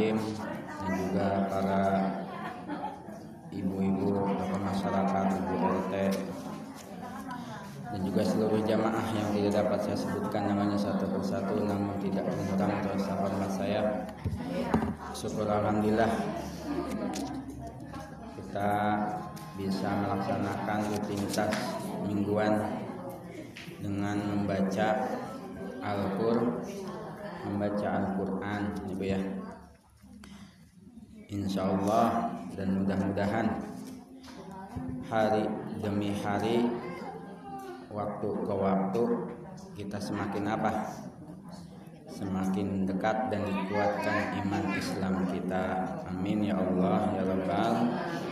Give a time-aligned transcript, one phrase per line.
[0.00, 0.16] taklim
[0.80, 1.82] dan juga para
[3.52, 5.94] ibu-ibu tokoh masyarakat, ibu RT
[7.90, 12.80] dan juga seluruh jamaah yang tidak dapat saya sebutkan namanya satu persatu namun tidak mengundang
[12.80, 13.80] rasa hormat saya.
[15.12, 16.08] Syukur alhamdulillah
[18.40, 18.72] kita
[19.60, 21.52] bisa melaksanakan rutinitas
[22.08, 22.56] mingguan
[23.84, 24.88] dengan membaca
[25.84, 26.64] Al-Qur'an
[27.44, 29.20] membaca Al-Qur'an Ibu ya
[31.30, 33.46] Insya Allah dan mudah-mudahan
[35.06, 35.46] hari
[35.78, 36.66] demi hari
[37.86, 39.02] waktu ke waktu
[39.78, 40.90] kita semakin apa?
[42.10, 45.94] Semakin dekat dan dikuatkan iman Islam kita.
[46.10, 47.74] Amin ya Allah ya Rabbal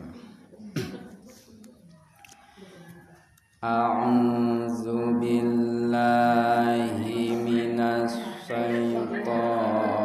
[3.59, 9.98] A'udzu billahi minasy syaithanir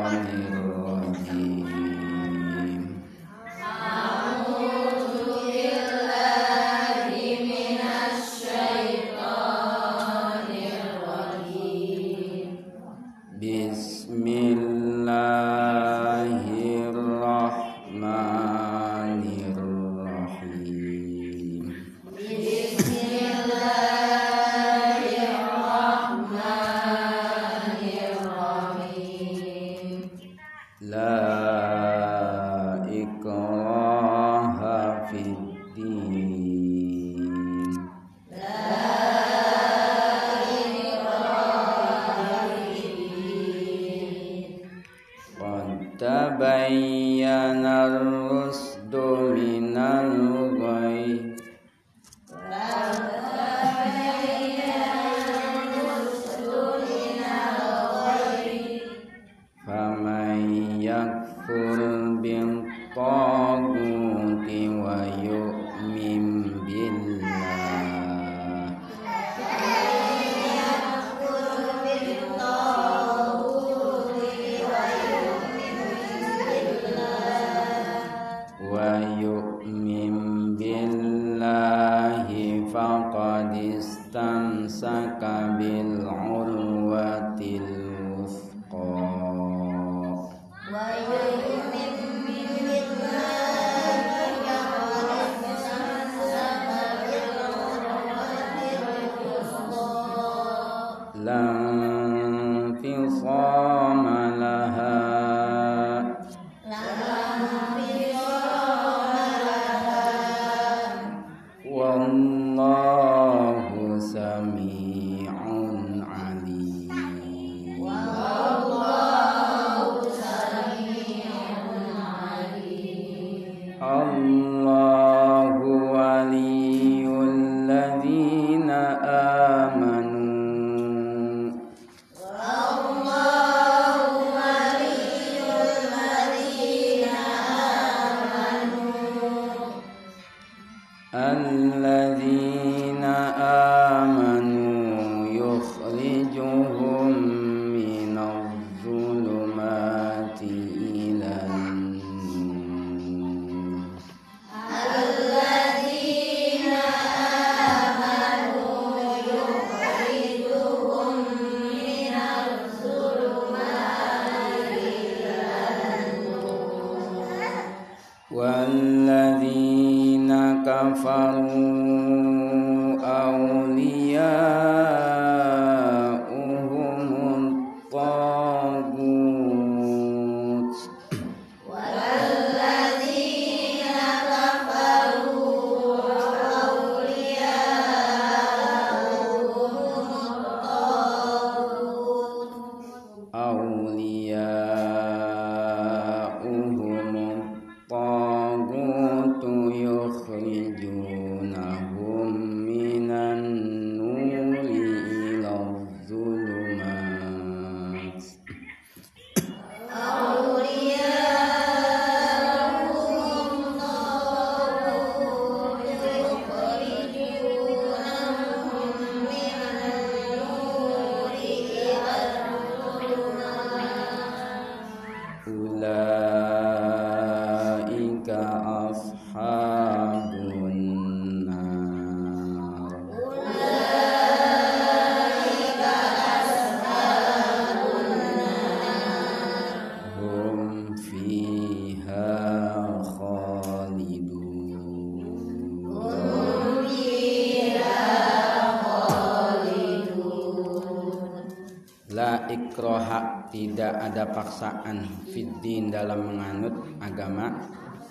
[253.64, 257.64] tidak ada paksaan fiddin dalam menganut agama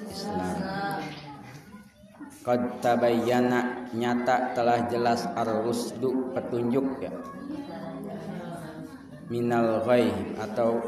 [0.09, 0.57] Islam.
[2.41, 7.13] Qad tabayyana nyata telah jelas ar-rusdu petunjuk ya.
[9.29, 10.81] Minal ghaib atau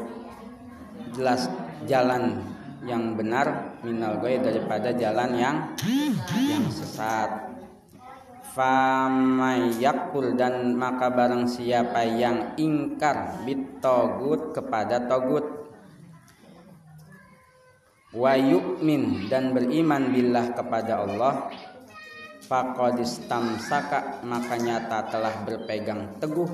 [1.13, 1.45] jelas
[1.85, 2.41] jalan
[2.89, 5.55] yang benar minal ghaib daripada jalan yang
[6.33, 7.44] yang sesat
[8.55, 15.43] famayakul dan maka barang siapa yang ingkar bitogut kepada togut.
[18.15, 21.51] Wa yu'min dan beriman billah kepada Allah.
[22.47, 26.47] Faqadistamsaka maka nyata telah berpegang teguh.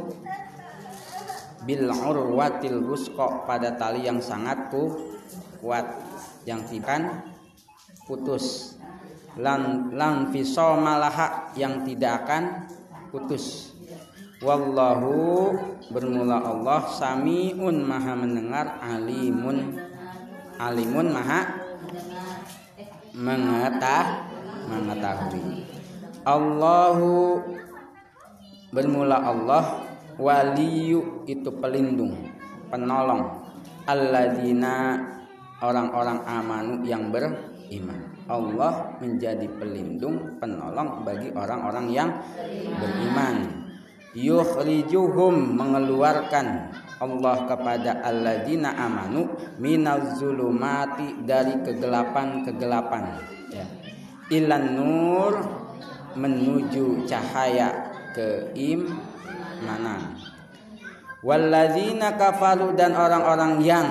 [1.62, 4.74] Bil urwatil wusqa pada tali yang sangat
[5.62, 5.86] kuat
[6.50, 7.21] yang tidak
[8.09, 8.70] putus
[9.39, 10.28] lan lan
[10.81, 12.68] malaha yang tidak akan
[13.13, 13.72] putus.
[14.42, 15.54] Wallahu
[15.94, 19.78] bermula Allah samiun maha mendengar alimun
[20.57, 21.62] alimun maha
[23.13, 24.25] mengetah
[24.66, 25.69] mengetahui.
[26.25, 27.38] Allahu
[28.74, 29.86] bermula Allah
[30.18, 32.18] waliyu itu pelindung
[32.74, 33.45] penolong.
[33.86, 35.01] Alladzina
[35.62, 42.09] orang-orang amanu yang beriman Allah menjadi pelindung penolong bagi orang-orang yang
[42.77, 43.65] beriman.
[44.12, 53.03] Yukhrijuhum mengeluarkan Allah kepada alladzina amanu minal zulumati dari kegelapan-kegelapan.
[53.51, 53.68] Ya.
[54.31, 55.33] ilan nur
[56.15, 60.19] menuju cahaya keimanan.
[61.21, 63.87] Walladzina kafaru dan orang-orang yang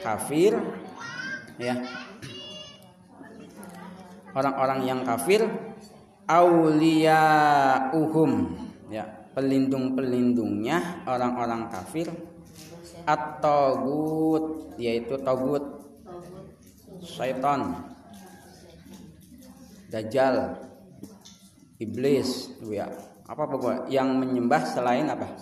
[0.00, 0.54] kafir
[1.58, 1.76] ya
[4.34, 5.46] orang-orang yang kafir
[6.30, 7.22] aulia
[7.90, 8.54] uhum
[8.90, 12.10] ya pelindung-pelindungnya orang-orang kafir
[13.06, 14.44] atau gut
[14.76, 15.80] yaitu togut
[17.02, 17.88] syaitan.
[19.90, 20.60] Dajjal.
[21.80, 22.52] Iblis.
[22.68, 22.92] Ya
[23.24, 25.34] apa pokok yang menyembah selain apa?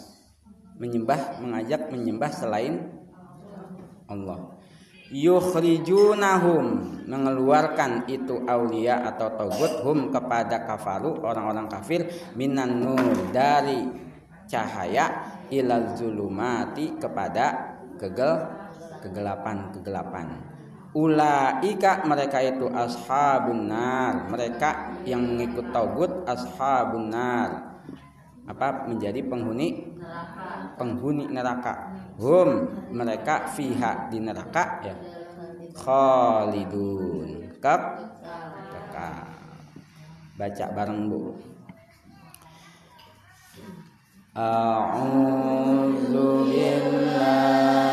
[0.79, 2.87] Menyembah mengajak menyembah selain
[4.07, 4.58] Allah
[5.09, 6.65] yukhrijunahum
[7.09, 13.01] mengeluarkan itu aulia atau togut hum kepada kafaru orang-orang kafir minan nur
[13.33, 13.89] dari
[14.45, 18.49] cahaya ilal zulumati kepada kegel
[19.01, 20.27] kegelapan kegelapan
[20.93, 27.81] ulaika mereka itu ashabun nar mereka yang mengikut togut ashabun nar.
[28.49, 28.89] Apa?
[28.89, 29.93] Menjadi penghuni
[30.81, 34.95] penghuni neraka hum mereka fiha di neraka ya.
[35.79, 37.47] Khalidun.
[37.55, 37.81] Kekal
[40.39, 41.35] baca bareng bu.
[44.39, 45.27] A'udzu
[46.47, 47.88] billahi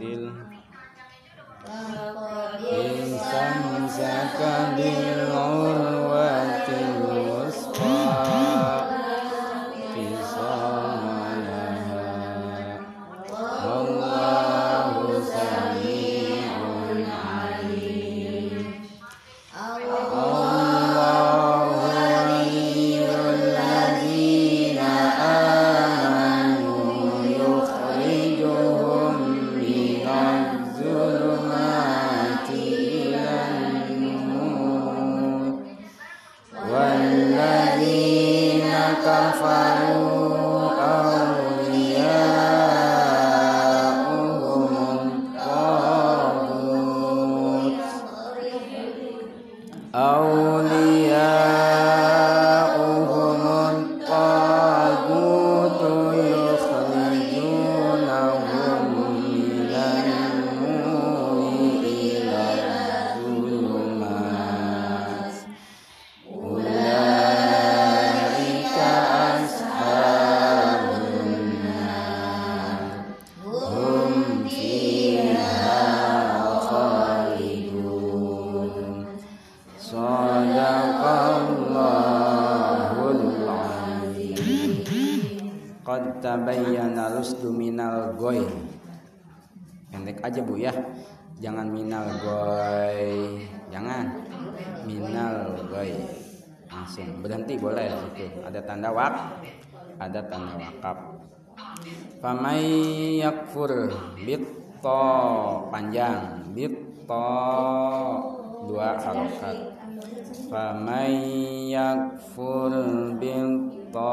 [0.00, 0.32] batil
[1.68, 2.99] eh,
[100.10, 100.98] ada tanda wakaf.
[102.18, 102.66] Famay
[103.22, 105.06] yakfur bitto
[105.70, 106.50] panjang.
[106.50, 107.30] Bitto
[108.66, 109.78] dua harokat.
[110.50, 111.14] Famay
[111.70, 112.74] yakfur
[113.22, 114.08] bittaguti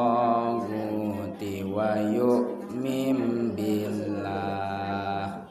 [1.65, 5.49] wa yu'min billah.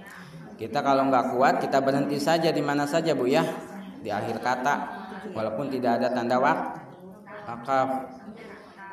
[0.54, 3.42] Kita kalau nggak kuat kita berhenti saja di mana saja bu ya.
[3.98, 4.74] Di akhir kata
[5.34, 6.86] walaupun tidak ada tanda wak
[7.46, 7.90] wakaf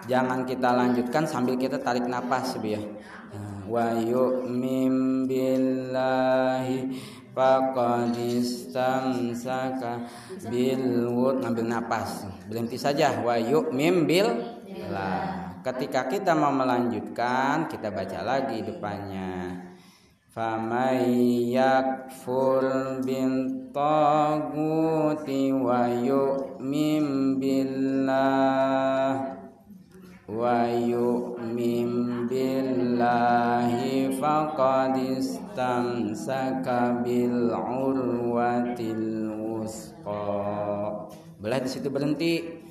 [0.05, 2.79] jangan kita lanjutkan sambil kita tarik nafas ya.
[3.63, 6.93] Wa yu'min billahi
[7.33, 10.05] faqad istamsaka
[10.45, 11.09] bil
[11.41, 13.23] ngambil napas berhenti saja.
[13.23, 14.05] Wa yu'min
[15.63, 19.63] ketika kita mau melanjutkan kita baca lagi depannya.
[20.33, 22.65] Famay yakfur
[23.05, 25.85] bin taguti wa
[32.31, 40.23] billahi faqad istamsaka bil urwatil wusqa
[41.43, 42.63] boleh di situ berhenti.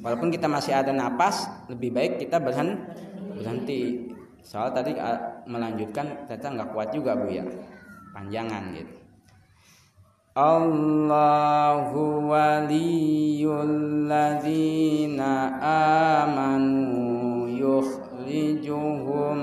[0.00, 2.80] Walaupun kita masih ada napas lebih baik kita berhenti
[3.36, 4.08] berhenti.
[4.40, 4.96] Soal tadi
[5.44, 7.44] melanjutkan ternyata nggak kuat juga bu ya.
[8.16, 9.03] Panjangan gitu
[10.34, 15.46] Allahu waliyul ladzina
[16.26, 19.38] amanu yukhrijuhum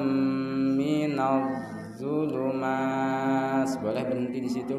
[0.75, 1.48] minadh
[1.95, 4.75] zulumat boleh berhenti di situ.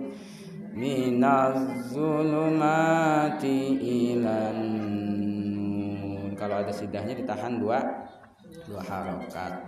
[0.77, 4.59] Minadh zulumati ilan
[6.37, 7.81] kalau ada sidahnya ditahan dua
[8.69, 9.65] dua harokat.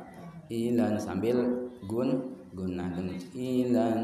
[0.52, 1.40] Ilan sambil
[1.88, 4.00] gun gunah dengan ilan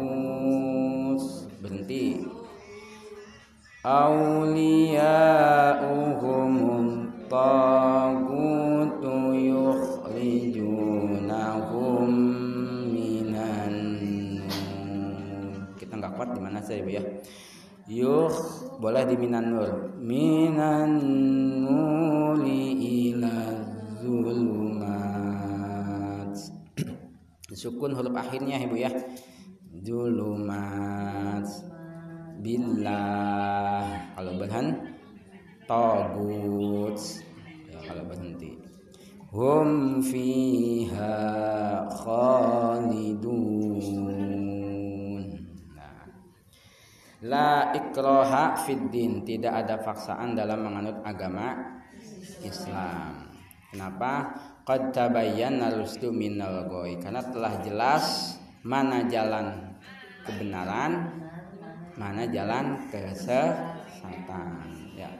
[1.62, 2.26] berhenti
[5.18, 9.02] أولياؤهم الطاغوت
[9.54, 10.98] يخرجونهم
[12.90, 13.74] minan
[14.42, 17.06] nur kita nggak kuat di mana saya bu ya
[17.88, 18.28] Yuh
[18.84, 19.91] boleh di minan nur
[21.63, 23.63] nuri ila
[24.03, 25.23] zulumat
[27.55, 28.91] sukun huruf akhirnya ibu ya.
[29.83, 31.47] Zulumat
[32.43, 34.11] billah.
[34.19, 34.75] Kalau berhen
[35.63, 36.99] togut
[37.71, 38.59] ya kalau berhenti.
[39.33, 41.17] Hum fiha
[41.89, 43.63] khalidun
[47.23, 49.23] La ikroha fiddin.
[49.23, 51.79] Tidak ada paksaan dalam menganut agama
[52.43, 53.31] Islam.
[53.71, 54.35] Kenapa?
[54.63, 59.75] Qad tabayyana rusdu minal goy Karena telah jelas Mana jalan
[60.23, 60.91] kebenaran
[61.99, 64.47] Mana jalan kesesatan.
[64.95, 65.11] Ya.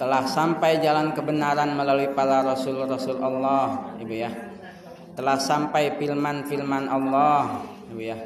[0.00, 4.30] Telah sampai jalan kebenaran Melalui para rasul-rasul Allah Ibu ya.
[5.16, 8.16] Telah sampai filman-filman Allah Ibu ya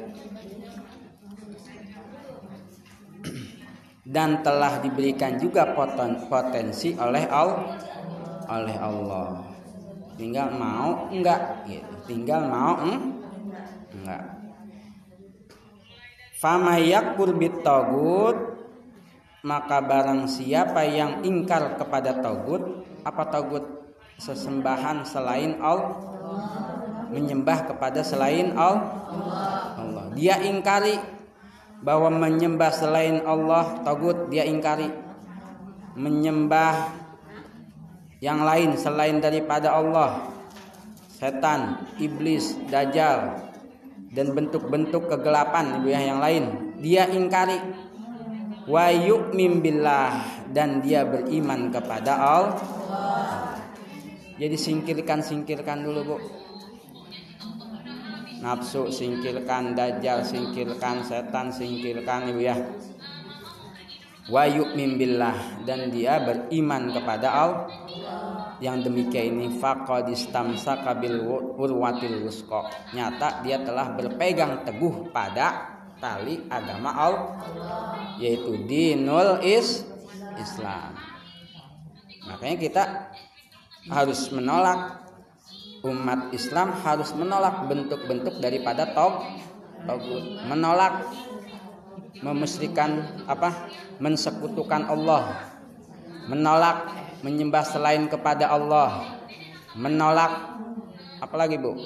[4.05, 7.73] dan telah diberikan juga potensi oleh Allah
[8.45, 9.41] oleh Allah.
[10.15, 11.65] Tinggal mau enggak?
[11.65, 11.93] Gitu.
[12.05, 12.77] Tinggal mau
[13.91, 14.23] enggak.
[16.37, 17.33] Fama yakfur
[17.65, 18.37] tagut
[19.45, 23.65] maka barang siapa yang ingkar kepada tagut apa tagut
[24.21, 26.01] sesembahan selain Allah
[27.09, 29.05] menyembah kepada selain Allah
[29.77, 30.05] Allah.
[30.13, 31.14] Dia ingkari
[31.81, 34.87] bahwa menyembah selain Allah tagut dia ingkari.
[35.95, 36.91] Menyembah
[38.19, 40.31] yang lain selain daripada Allah.
[41.15, 43.39] Setan iblis dajjal
[44.11, 47.59] dan bentuk-bentuk kegelapan ibu ya yang lain dia ingkari.
[48.65, 49.61] Wa yu'min
[50.49, 52.57] dan dia beriman kepada Allah.
[54.35, 56.17] Jadi singkirkan singkirkan dulu bu
[58.45, 62.53] nafsu singkirkan dajjal singkirkan setan singkirkan ibu ya.
[64.29, 65.65] Wa yu'min billah.
[65.65, 67.65] Dan dia beriman kepada Allah.
[68.61, 71.25] Yang demikian ini faqad istamsaka bil
[71.57, 72.69] urwatil wusqa.
[72.93, 77.25] Nyata dia telah berpegang teguh pada tali agama Allah
[78.19, 79.83] yaitu dinul is
[80.39, 80.95] Islam.
[82.25, 82.83] Makanya kita
[83.91, 85.04] harus menolak
[85.85, 89.21] umat Islam harus menolak bentuk-bentuk daripada tog
[90.49, 91.05] menolak
[92.25, 93.69] memusyrikan apa?
[94.01, 95.53] Mensekutukan Allah.
[96.25, 96.89] Menolak
[97.21, 99.21] menyembah selain kepada Allah.
[99.77, 100.57] Menolak
[101.21, 101.77] apalagi Bu?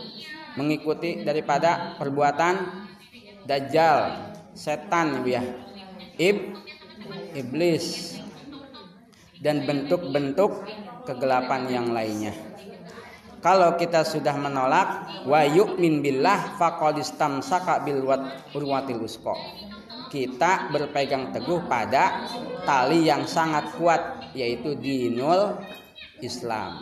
[0.55, 2.87] Mengikuti daripada perbuatan
[3.43, 5.43] dajjal setan ya?
[6.15, 6.55] Ib
[7.35, 8.15] iblis.
[9.39, 10.67] Dan bentuk-bentuk
[11.07, 12.48] kegelapan yang lainnya
[13.39, 18.03] kalau kita sudah menolak wa yu'min billah faqad istamsaka bil
[18.55, 19.35] urwatil usqa
[20.09, 22.25] kita berpegang teguh pada
[22.65, 25.55] tali yang sangat kuat yaitu dinul
[26.19, 26.81] Islam.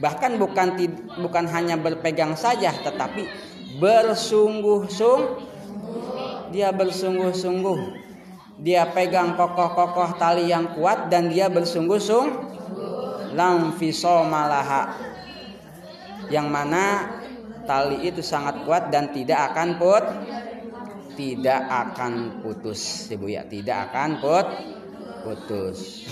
[0.00, 0.78] Bahkan bukan
[1.20, 3.26] bukan hanya berpegang saja tetapi
[3.82, 5.50] bersungguh-sungguh
[6.54, 7.78] dia bersungguh-sungguh.
[8.60, 12.50] Dia pegang kokoh-kokoh tali yang kuat dan dia bersungguh-sungguh
[13.30, 13.70] lam
[14.26, 15.09] malaha
[16.30, 17.10] yang mana
[17.66, 20.04] tali itu sangat kuat dan tidak akan put
[21.18, 23.12] tidak akan putus.
[23.12, 24.46] Ibu ya tidak akan put
[25.26, 26.08] putus.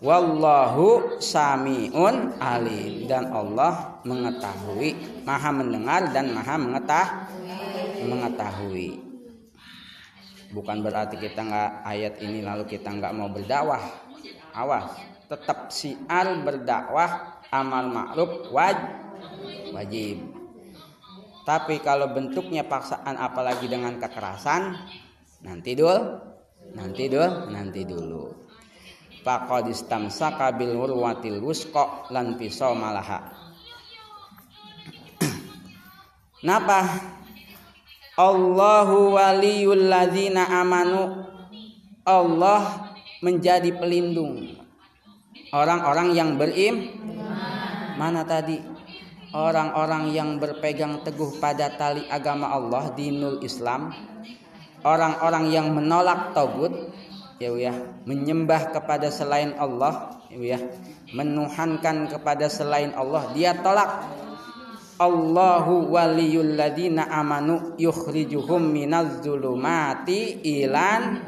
[0.00, 3.06] Wallahu samiun alim.
[3.06, 7.06] Dan Allah mengetahui maha mendengar dan maha mengetah
[8.02, 8.98] mengetahui.
[10.50, 13.78] Bukan berarti kita nggak ayat ini lalu kita nggak mau berdakwah.
[14.50, 14.98] Awas
[15.30, 19.09] tetap siar berdakwah amal ma'ruf wajib
[19.72, 20.22] wajib.
[21.44, 24.76] Tapi kalau bentuknya paksaan apalagi dengan kekerasan,
[25.42, 25.98] nanti dulu,
[26.76, 28.24] nanti dulu, nanti dulu.
[29.20, 33.34] Faqad istamsaka bil urwatil wusqa lan pisau malaha.
[36.46, 36.80] Napa?
[38.20, 41.24] Allahu waliyul ladzina amanu.
[42.04, 44.60] Allah menjadi pelindung
[45.52, 46.96] orang-orang yang berim.
[48.00, 48.79] Mana tadi?
[49.30, 53.94] Orang-orang yang berpegang teguh pada tali agama Allah dinul Islam.
[54.80, 56.72] Orang-orang yang menolak togut
[57.36, 57.72] ya ya
[58.08, 60.56] menyembah kepada selain Allah ya
[61.12, 64.08] menuhankan kepada selain Allah dia tolak.
[65.00, 71.24] Allahu waliyul ladina amanu yukhrijuhum minaz zulumati ilan.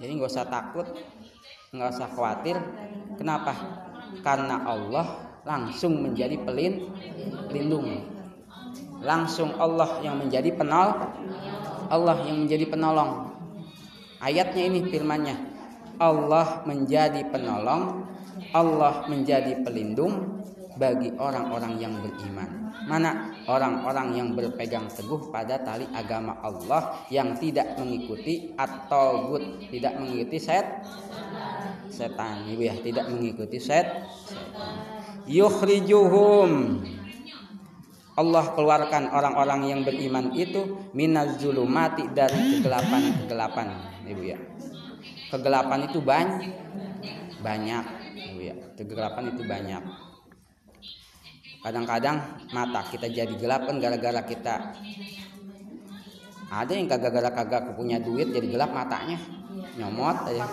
[0.00, 0.88] Jadi nggak usah takut
[1.72, 2.56] nggak usah khawatir.
[3.16, 3.56] Kenapa?
[4.20, 6.86] Karena Allah langsung menjadi pelin
[7.50, 8.08] pelindung.
[9.02, 11.10] Langsung Allah yang menjadi penol
[11.92, 13.34] Allah yang menjadi penolong.
[14.22, 15.36] Ayatnya ini firmannya
[16.00, 18.06] Allah menjadi penolong
[18.56, 20.40] Allah menjadi pelindung
[20.80, 22.72] bagi orang-orang yang beriman.
[22.88, 23.36] Mana?
[23.44, 30.38] Orang-orang yang berpegang teguh pada tali agama Allah yang tidak mengikuti atau good tidak mengikuti
[30.40, 30.64] set
[31.92, 32.48] setan.
[32.48, 33.84] Ibu ya tidak mengikuti set
[34.24, 34.91] setan
[35.26, 36.50] yukhrijuhum
[38.12, 43.66] Allah keluarkan orang-orang yang beriman itu minaz zulumati dari kegelapan-kegelapan
[44.04, 44.38] Ibu ya.
[45.32, 46.52] Kegelapan itu banyak
[47.40, 48.54] banyak Ibu ya.
[48.76, 49.82] Kegelapan itu banyak.
[51.64, 52.16] Kadang-kadang
[52.52, 54.76] mata kita jadi gelap kan gara-gara kita
[56.52, 59.16] ada yang kagak gara kagak punya duit jadi gelap matanya
[59.76, 60.44] nyomot aja.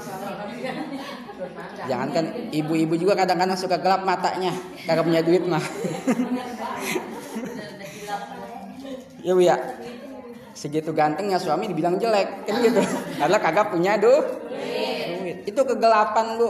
[1.88, 4.52] Jangan kan ibu-ibu juga kadang-kadang suka gelap matanya.
[4.84, 5.64] Kagak punya duit mah.
[9.24, 9.56] Ya bu ya.
[10.56, 12.48] Segitu gantengnya suami dibilang jelek.
[12.48, 12.82] Kan gitu.
[13.20, 14.26] Karena kagak punya duit.
[15.48, 16.50] Itu kegelapan bu.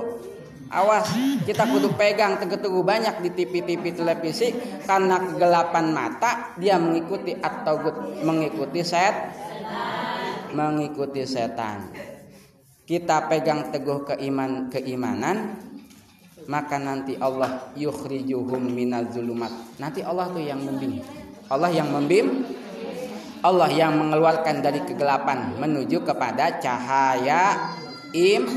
[0.69, 1.09] Awas
[1.45, 2.37] kita kudu pegang.
[2.37, 4.53] Teguh-teguh banyak di TV-TV televisi.
[4.85, 7.81] Karena kegelapan mata dia mengikuti atau
[8.25, 9.13] mengikuti set
[10.49, 11.93] mengikuti setan
[12.89, 15.61] kita pegang teguh keiman keimanan
[16.49, 19.53] maka nanti Allah yukhrijuhum minal zulumat.
[19.77, 20.97] Nanti Allah tuh yang membim
[21.53, 22.49] Allah yang membim
[23.45, 27.77] Allah yang mengeluarkan dari kegelapan menuju kepada cahaya
[28.17, 28.49] im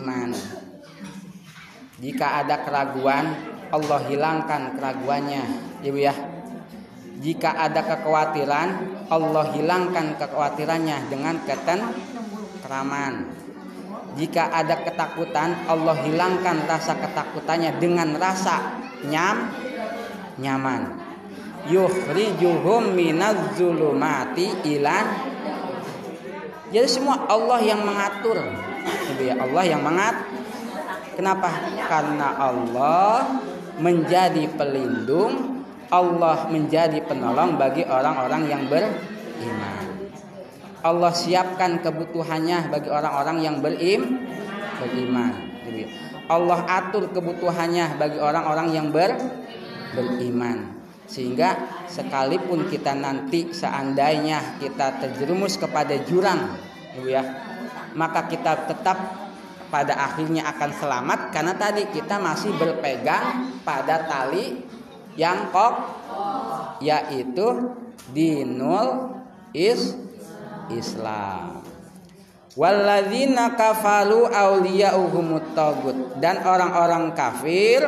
[0.00, 0.32] iman.
[2.00, 3.36] Jika ada keraguan
[3.68, 5.44] Allah hilangkan keraguannya.
[5.84, 6.16] Ibu ya?
[7.20, 8.68] Jika ada kekhawatiran
[9.12, 11.84] Allah hilangkan kekhawatirannya dengan keten
[12.70, 13.26] keraman.
[14.14, 18.78] Jika ada ketakutan, Allah hilangkan rasa ketakutannya dengan rasa
[19.10, 19.50] nyam
[20.38, 20.94] nyaman.
[21.66, 25.06] Yukhrijuhum minaz zulumati ilan
[26.70, 28.38] Jadi semua Allah yang mengatur.
[29.18, 30.30] Ya, Allah yang mengat.
[31.18, 31.50] Kenapa?
[31.90, 33.42] Karena Allah
[33.82, 39.79] menjadi pelindung, Allah menjadi penolong bagi orang-orang yang beriman.
[40.80, 44.24] Allah siapkan kebutuhannya bagi orang-orang yang berim,
[44.80, 45.32] beriman.
[46.30, 49.18] Allah atur kebutuhannya bagi orang-orang yang ber,
[49.92, 50.78] beriman.
[51.10, 51.58] sehingga
[51.90, 56.54] sekalipun kita nanti seandainya kita terjerumus kepada jurang
[57.02, 57.18] ya
[57.98, 58.98] maka kita tetap
[59.74, 64.62] pada akhirnya akan selamat karena tadi kita masih berpegang pada tali
[65.18, 65.74] yang kok
[66.78, 67.74] yaitu
[68.14, 69.18] dinul
[69.50, 69.98] is
[70.74, 71.62] Islam
[72.58, 77.86] Walladzina kafalu awliya'uhumut tagut dan orang-orang kafir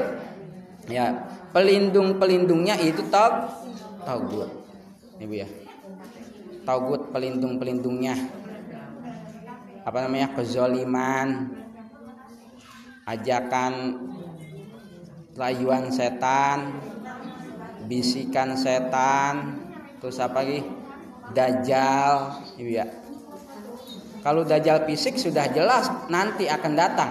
[0.86, 3.52] ya pelindung-pelindungnya itu tag
[4.06, 4.50] tagut.
[5.18, 5.48] Ibu ya.
[6.62, 8.14] Tagut pelindung-pelindungnya.
[9.82, 10.30] Apa namanya?
[10.30, 11.58] kezoliman
[13.02, 13.98] ajakan
[15.34, 16.78] rayuan setan,
[17.90, 19.58] bisikan setan,
[19.98, 20.81] terus apa lagi?
[21.32, 23.02] Dajjal, ya
[24.22, 27.10] kalau dajjal fisik sudah jelas nanti akan datang.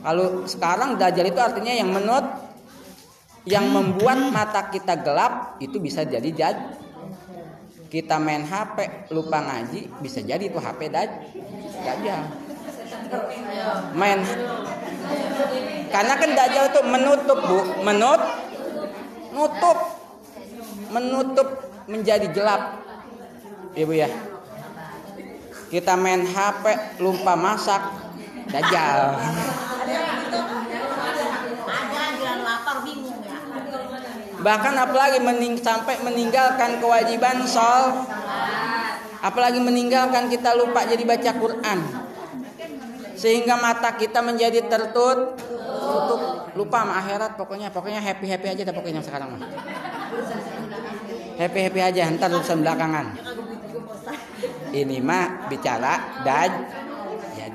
[0.00, 2.24] Kalau sekarang dajjal itu artinya yang menut
[3.44, 6.56] yang membuat mata kita gelap itu bisa jadi jad.
[7.92, 11.10] Kita main HP lupa ngaji bisa jadi itu HP daj
[11.84, 12.20] dajjal.
[13.92, 14.24] Main
[15.92, 18.20] karena kan dajjal itu menutup bu, menut,
[19.36, 19.78] nutup,
[20.88, 22.82] menutup menjadi gelap,
[23.74, 24.10] ibu ya?
[25.72, 26.64] Kita main HP
[27.00, 27.80] lupa masak
[28.52, 29.16] dajal.
[34.42, 38.04] Bahkan apalagi mening sampai meninggalkan kewajiban sol
[39.22, 41.78] apalagi meninggalkan kita lupa jadi baca Quran.
[43.16, 45.38] Sehingga mata kita menjadi tertutup.
[45.38, 46.20] Tutup.
[46.58, 47.70] Lupa sama akhirat pokoknya.
[47.70, 49.42] Pokoknya happy happy aja dah pokoknya sekarang mah
[51.38, 53.16] happy happy aja ntar urusan belakangan.
[54.72, 56.52] Ini mah bicara daj.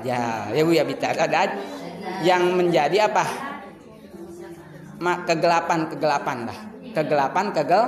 [0.06, 1.50] Ya ya bu ya bicara daj.
[2.22, 3.24] Yang menjadi apa?
[4.98, 6.58] Mak kegelapan kegelapan lah
[6.94, 7.84] kegelapan kegel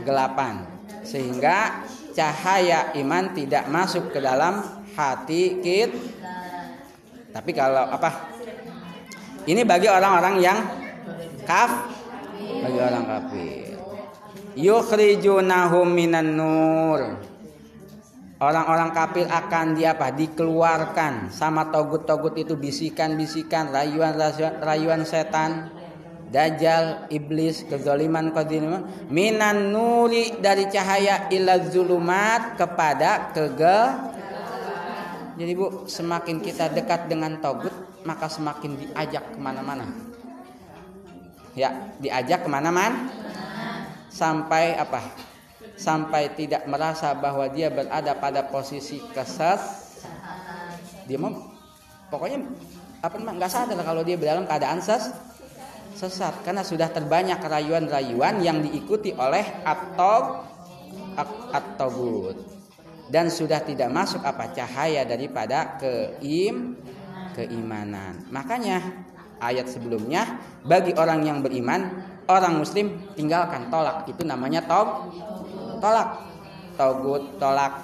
[0.00, 0.54] kegelapan.
[1.04, 1.84] Sehingga
[2.16, 4.64] cahaya iman tidak masuk ke dalam
[4.96, 5.92] hati kit.
[7.32, 8.32] Tapi kalau apa?
[9.44, 10.58] Ini bagi orang-orang yang
[11.44, 11.92] kaf
[12.64, 13.63] bagi orang kafir
[14.56, 17.00] yukhrijunahum minan nur.
[18.42, 20.10] Orang-orang kafir akan di apa?
[20.10, 24.18] Dikeluarkan sama togut-togut itu bisikan-bisikan rayuan
[24.60, 25.70] rayuan setan
[26.28, 28.84] dajjal iblis kezaliman kezaliman.
[29.08, 34.12] Minan nuri dari cahaya ila zulumat kepada kegel
[35.34, 37.74] jadi bu semakin kita dekat dengan togut
[38.06, 39.82] maka semakin diajak ke mana-mana.
[41.58, 43.10] Ya diajak ke mana-mana
[44.14, 45.02] sampai apa?
[45.74, 49.58] Sampai tidak merasa bahwa dia berada pada posisi kesat.
[51.10, 51.34] Dia mau
[52.14, 52.46] pokoknya
[53.02, 55.10] apa namanya nggak sadar kalau dia dalam keadaan ses
[55.98, 56.46] sesat.
[56.46, 60.46] Karena sudah terbanyak rayuan-rayuan yang diikuti oleh atau
[61.50, 62.30] atau
[63.10, 66.78] dan sudah tidak masuk apa cahaya daripada keim
[67.34, 68.26] keimanan.
[68.30, 68.80] Makanya
[69.42, 74.08] ayat sebelumnya bagi orang yang beriman orang muslim tinggalkan tolak.
[74.08, 75.12] Itu namanya tog
[75.78, 76.20] tolak.
[76.74, 77.82] Togut tolak.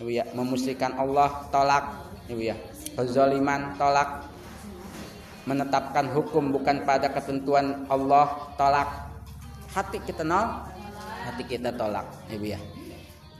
[0.00, 1.84] Ibu ya memusyrikan Allah tolak.
[2.28, 2.56] Ibu ya
[2.98, 4.28] kezaliman tolak.
[5.44, 9.12] Menetapkan hukum bukan pada ketentuan Allah tolak.
[9.74, 10.70] Hati kita nol
[11.24, 12.06] hati kita tolak.
[12.28, 12.60] Ibu ya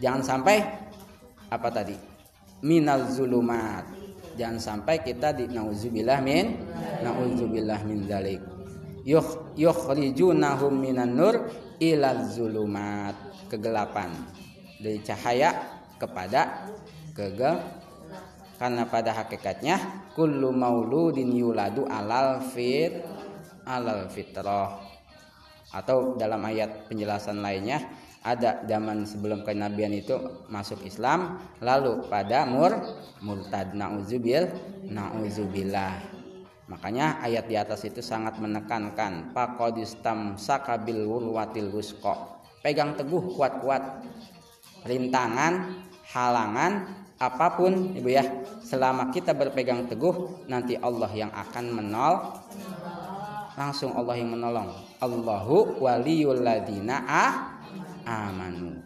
[0.00, 0.62] jangan sampai
[1.50, 1.96] apa tadi?
[2.64, 3.84] Minal zulumat.
[4.34, 6.58] Jangan sampai kita di nauzubillah min
[7.06, 8.02] nauzubillah min
[9.04, 13.14] dzalik yukhrijunahum minan nur ilal zulumat.
[13.44, 14.10] Kegelapan
[14.80, 15.54] dari cahaya
[16.00, 16.72] kepada
[17.12, 17.60] kegel
[18.58, 23.04] karena pada hakikatnya kullu mauludin yuladu alal fit
[23.68, 24.80] alal fitrah.
[25.70, 27.82] Atau dalam ayat penjelasan lainnya
[28.24, 30.16] ada zaman sebelum kenabian itu
[30.48, 32.72] masuk Islam lalu pada mur
[33.20, 33.76] murtad.
[33.76, 34.48] Nauzubil
[34.88, 36.13] nauzubillah
[36.64, 42.40] makanya ayat di atas itu sangat menekankan faqadistam sakabil wurwatil wusqa.
[42.64, 44.00] Pegang teguh kuat-kuat.
[44.88, 46.72] Rintangan halangan
[47.20, 48.24] apa pun ibu ya.
[48.64, 52.40] Selama kita berpegang teguh nanti Allah yang akan menol.
[53.54, 54.72] Langsung Allah yang menolong.
[55.04, 57.04] Allahu waliyul ladina
[58.08, 58.80] amanu.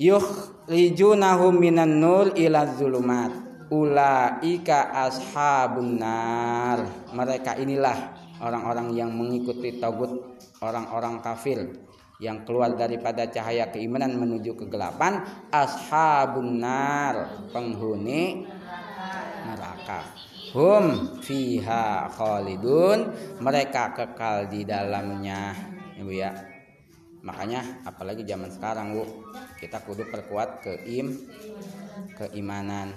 [0.00, 3.41] Yukhrijunahum minan nur ila zulumat
[3.72, 7.08] ulaika ashabun nar.
[7.16, 7.96] Mereka inilah
[8.44, 11.72] orang-orang yang mengikuti tagut orang-orang kafir
[12.20, 15.24] yang keluar daripada cahaya keimanan menuju kegelapan.
[15.48, 18.44] Ashabun nar penghuni
[19.48, 20.04] neraka.
[20.52, 23.08] Hum fiha khalidun.
[23.40, 25.56] Mereka kekal di dalamnya
[25.96, 26.30] ibu ya.
[27.22, 29.06] Makanya apalagi zaman sekarang bu
[29.62, 31.22] kita kudu perkuat keim
[32.18, 32.90] keimanan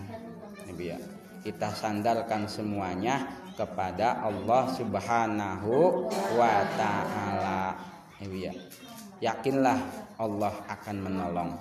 [0.75, 0.99] ibu ya
[1.47, 7.79] kita sandarkan semuanya kepada Allah Subhanahu wa taala
[8.19, 8.51] ya
[9.23, 9.79] yakinlah
[10.19, 11.51] Allah akan menolong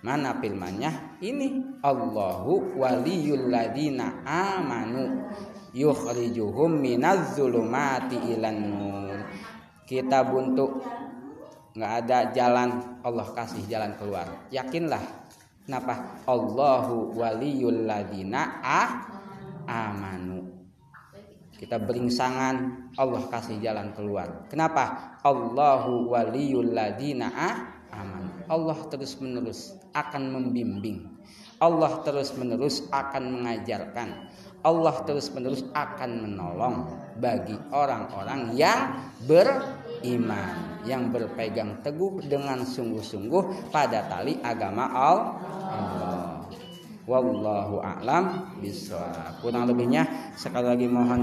[0.00, 1.20] Mana firmannya?
[1.20, 5.28] Ini Allahu waliyul ladina amanu
[5.76, 9.20] yukhrijuhum minaz zulumati ilan nur.
[9.84, 10.80] Kita buntu
[11.76, 14.48] nggak ada jalan Allah kasih jalan keluar.
[14.48, 15.19] Yakinlah.
[15.70, 16.26] Kenapa?
[16.26, 19.06] Allahu waliyul ladina a
[19.70, 20.50] amanu.
[21.54, 24.50] Kita beringsangan Allah kasih jalan keluar.
[24.50, 25.14] Kenapa?
[25.22, 27.50] Allahu waliyul ladina a
[27.94, 28.50] aman.
[28.50, 31.06] Allah terus menerus akan membimbing.
[31.62, 34.26] Allah terus menerus akan mengajarkan.
[34.66, 44.06] Allah terus menerus akan menolong bagi orang-orang yang beriman, yang berpegang teguh dengan sungguh-sungguh pada
[44.06, 46.30] tali agama Allah.
[47.10, 49.42] Wallahu a'lam bishawab.
[49.42, 51.18] Kurang lebihnya sekali lagi mohon